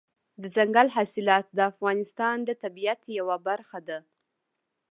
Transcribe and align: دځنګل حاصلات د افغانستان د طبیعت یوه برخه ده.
دځنګل 0.41 0.87
حاصلات 0.95 1.45
د 1.57 1.59
افغانستان 1.71 2.35
د 2.43 2.49
طبیعت 2.63 3.01
یوه 3.19 3.37
برخه 3.47 3.79
ده. 3.87 3.99